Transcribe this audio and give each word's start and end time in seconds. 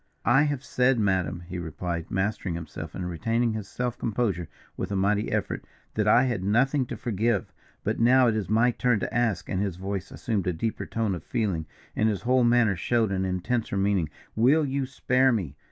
"I 0.25 0.41
have 0.45 0.63
said, 0.63 0.97
madam," 0.99 1.41
he 1.47 1.59
replied, 1.59 2.09
mastering 2.09 2.55
himself 2.55 2.95
and 2.95 3.07
retaining 3.07 3.53
his 3.53 3.67
self 3.67 3.99
composure 3.99 4.47
with 4.75 4.91
a 4.91 4.95
mighty 4.95 5.31
effort, 5.31 5.63
"that 5.93 6.07
I 6.07 6.23
had 6.23 6.43
nothing 6.43 6.87
to 6.87 6.97
forgive. 6.97 7.53
But 7.83 7.99
now 7.99 8.25
it 8.25 8.35
is 8.35 8.49
my 8.49 8.71
turn 8.71 8.99
to 9.01 9.13
ask," 9.13 9.47
and 9.47 9.61
his 9.61 9.75
voice 9.75 10.09
assumed 10.09 10.47
a 10.47 10.53
deeper 10.53 10.87
tone 10.87 11.13
of 11.13 11.23
feeling, 11.23 11.67
and 11.95 12.09
his 12.09 12.23
whole 12.23 12.43
manner 12.43 12.75
showed 12.75 13.11
an 13.11 13.25
intenser 13.25 13.77
meaning, 13.77 14.09
"will 14.35 14.65
you 14.65 14.87
spare 14.87 15.31
me? 15.31 15.55